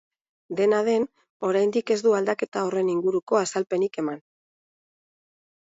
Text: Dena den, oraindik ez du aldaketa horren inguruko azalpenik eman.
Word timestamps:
Dena 0.59 0.79
den, 0.87 1.05
oraindik 1.49 1.93
ez 1.95 1.99
du 2.07 2.15
aldaketa 2.21 2.63
horren 2.71 2.89
inguruko 2.97 3.41
azalpenik 3.43 4.01
eman. 4.05 4.25